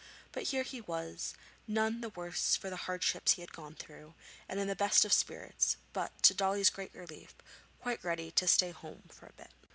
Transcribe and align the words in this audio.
But 0.31 0.45
here 0.45 0.63
he 0.63 0.81
was, 0.81 1.35
none 1.67 2.01
the 2.01 2.09
worse 2.09 2.55
for 2.55 2.71
the 2.71 2.75
hardships 2.89 3.33
he 3.33 3.41
had 3.41 3.53
gone 3.53 3.75
through, 3.75 4.15
and 4.49 4.59
in 4.59 4.67
the 4.67 4.75
best 4.75 5.05
of 5.05 5.13
spirits, 5.13 5.77
but, 5.93 6.23
to 6.23 6.33
Dolly's 6.33 6.71
great 6.71 6.95
relief, 6.95 7.35
quite 7.79 8.03
ready 8.03 8.31
to 8.31 8.47
stay 8.47 8.69
at 8.69 8.77
home 8.77 9.03
for 9.09 9.27
a 9.27 9.33
bit. 9.33 9.51